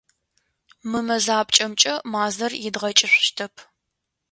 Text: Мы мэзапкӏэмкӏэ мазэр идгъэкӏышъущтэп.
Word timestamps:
Мы 0.89 0.99
мэзапкӏэмкӏэ 1.07 1.93
мазэр 2.11 2.51
идгъэкӏышъущтэп. 2.67 3.53